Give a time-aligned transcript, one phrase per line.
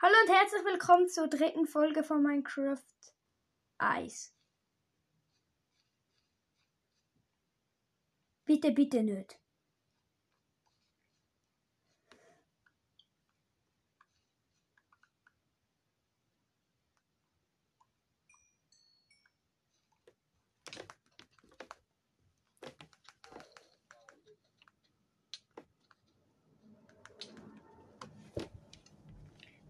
[0.00, 2.78] Hallo und herzlich willkommen zur dritten Folge von Minecraft
[3.78, 4.32] Eis.
[8.44, 9.37] Bitte, bitte nicht.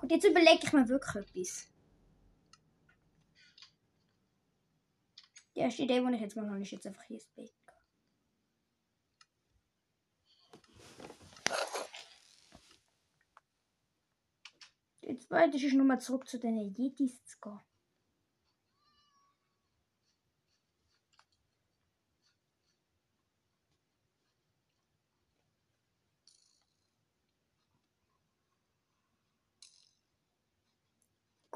[0.08, 1.68] Gut, jetzt überlege ich mir wirklich etwas.
[5.54, 7.52] Die erste Idee, die ich jetzt mal habe, ist jetzt einfach hier ins Bett.
[15.02, 17.60] Die zweite ist nochmal zurück zu den Yetis zu gehen.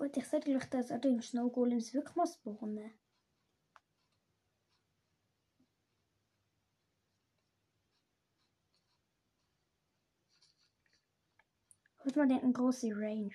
[0.03, 2.91] Gut, ich sollte vielleicht das an den Snow Golems wirklich mal spawnen.
[12.05, 13.31] Hat man denn eine große Range?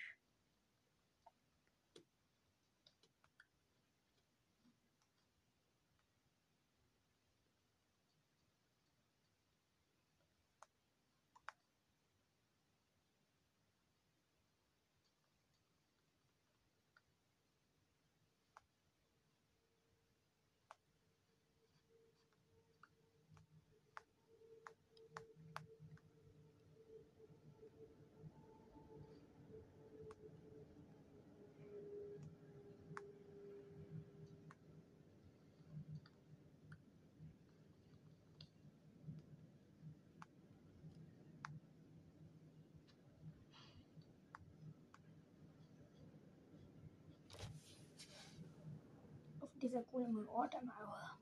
[49.77, 51.19] Dieser Golem Ort am Mauer.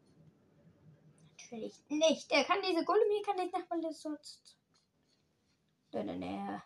[1.32, 2.32] Natürlich nicht.
[2.32, 4.58] Der kann diese Golem hier kann nicht nach weil das sonst.
[5.92, 6.62] Nein, nein.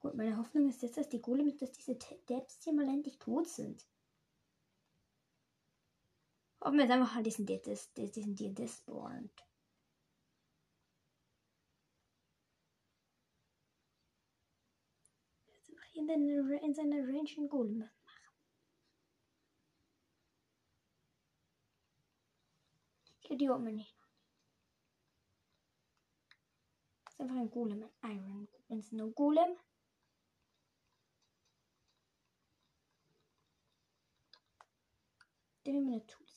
[0.00, 1.96] Gut, meine Hoffnung ist jetzt, dass die Golem, dass diese
[2.28, 3.86] Debs hier mal endlich tot sind.
[6.62, 8.34] Hoffen wir jetzt einfach an diesen Debs, diesen
[15.72, 17.88] einfach hier in, in seiner Range einen Golem
[23.30, 23.34] machen.
[23.34, 23.96] Idiot mir nicht.
[27.04, 28.48] Das ist einfach ein Golem, ein Iron.
[28.68, 29.56] Wenn es nur Golem.
[35.66, 36.29] Der mir eine Tool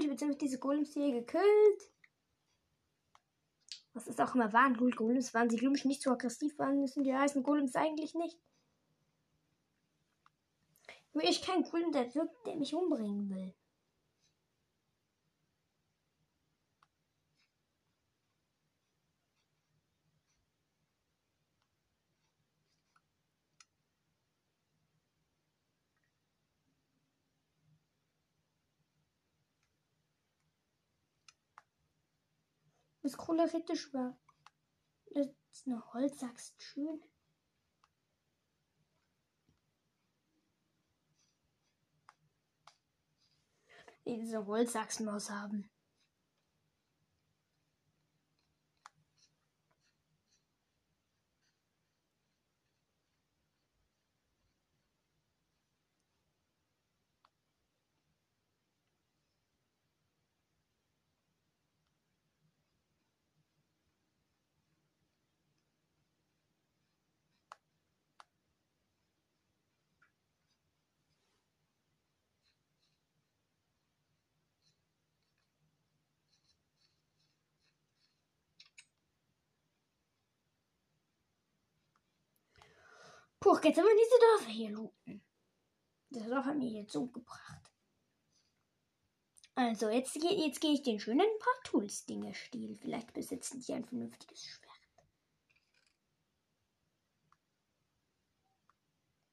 [0.00, 1.90] ich habe jetzt diese Golems hier gekillt.
[3.92, 4.78] Was ist auch immer waren.
[4.80, 6.86] Cool, Golems waren sie glücklich nicht so aggressiv waren.
[6.86, 8.38] Sind die heißen Golems eigentlich nicht.
[11.12, 13.52] Nur ich kein Golem, der wirkt, der mich umbringen will.
[33.02, 34.18] Das cholerisch war.
[35.14, 37.02] Das ist eine Holzaxt schön.
[44.06, 45.70] Diese Holzachsmaus haben.
[83.40, 85.24] Puh, jetzt haben diese Dörfer hier looten.
[86.10, 87.70] Das Dorf hat mir jetzt umgebracht.
[89.54, 92.76] Also, jetzt, jetzt gehe ich den schönen paar Tools-Dinge stehlen.
[92.76, 94.70] Vielleicht besitzen die ein vernünftiges Schwert.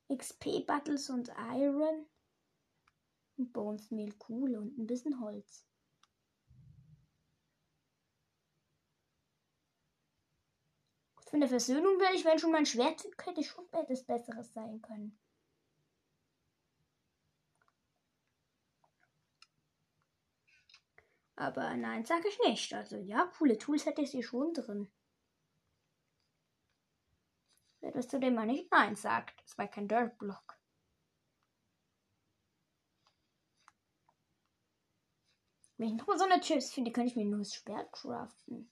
[0.10, 2.08] XP Battles und Iron.
[3.36, 5.67] Bones Mehl Kohle und ein bisschen Holz.
[11.28, 15.20] Für eine Versöhnung wäre ich, wenn schon mein Schwert könnte schon etwas Besseres sein können.
[21.36, 22.74] Aber nein, sage ich nicht.
[22.74, 24.90] Also ja, coole Tools hätte ich sie schon drin.
[27.82, 29.42] Etwas, zu dem man nicht Nein sagt.
[29.44, 30.58] Das war kein Dirt-Block.
[35.78, 38.72] Wenn ich nochmal so eine Chips finde, könnte ich mir nur das Schwert craften.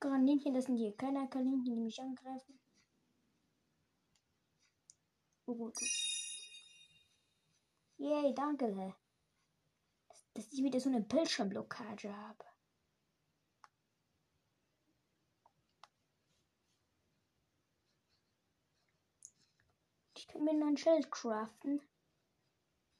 [0.00, 2.58] Kaninchen, das sind hier keine Kaninchen, die mich angreifen.
[5.46, 5.76] Oh gut.
[7.98, 8.96] Yay, danke.
[10.32, 12.44] Dass ich wieder so eine Bildschirmblockade habe.
[20.16, 21.82] Ich kann mir noch ein Schild craften.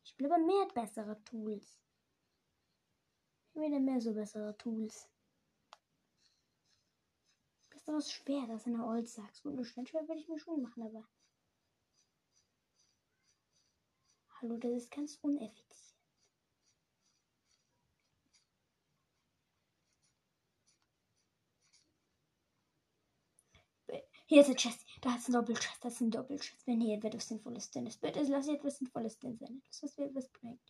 [0.05, 1.81] Ich will aber mehr bessere Tools.
[3.49, 5.09] Ich will mehr so bessere Tools
[7.81, 9.43] besseres Schwert als eine Holzsachs.
[9.43, 11.09] Gut, ein Steinschwert würde ich mir schon machen, aber.
[14.41, 15.71] Hallo, das ist ganz uneffizient.
[24.27, 24.87] Hier ist ein Chest.
[25.01, 25.85] Da ist ein Doppelchest.
[25.85, 26.65] Das ist ein Doppelchest.
[26.67, 28.01] Wenn hier etwas Sinnvolles drin ist.
[28.01, 29.61] Bitte lass hier etwas Sinnvolles drin sein.
[29.67, 30.61] Etwas, was mir etwas bringt.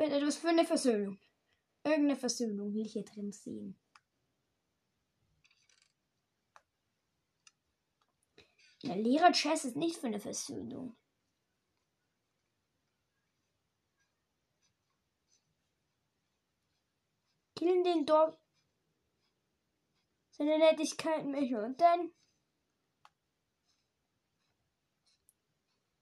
[0.00, 1.18] Bitte etwas für eine Versöhnung.
[1.84, 3.78] Irgendeine Versöhnung will ich hier drin sehen.
[8.82, 10.96] Eine leere Chest ist nicht für eine Versöhnung.
[17.56, 18.38] Killen den Dorf.
[20.30, 22.10] Seine Nettigkeit möchte und dann.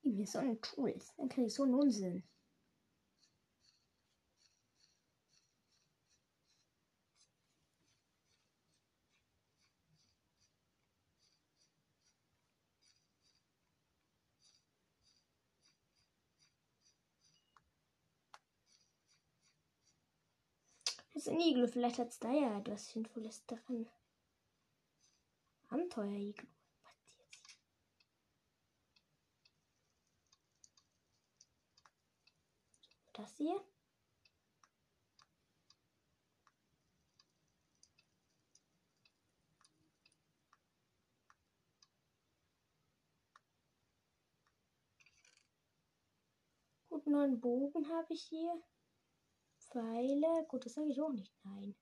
[0.03, 1.13] Gib mir so ein Tools.
[1.17, 2.23] Dann krieg ich so einen Unsinn.
[21.19, 21.67] Das ist ein Iglu.
[21.67, 23.89] Vielleicht hat es da ja etwas Sinnvolles drin.
[25.69, 26.47] Abenteuer-Iglu.
[33.15, 33.61] Das hier.
[46.89, 48.63] Gut, neuen Bogen habe ich hier.
[49.71, 50.45] Pfeile.
[50.49, 51.33] Gut, das sage ich auch nicht.
[51.45, 51.75] Nein.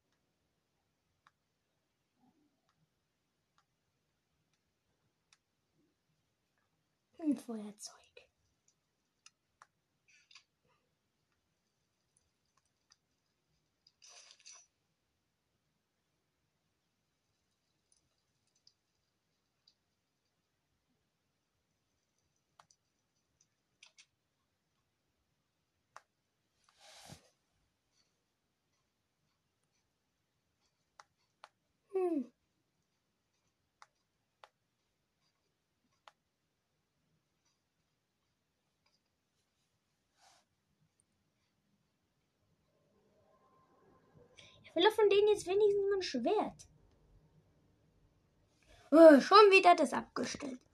[7.19, 8.06] Ein Feuerzeug.
[44.62, 46.69] Ich will von denen jetzt wenigstens mein Schwert.
[48.91, 50.65] Oh, schon wieder das abgestellt.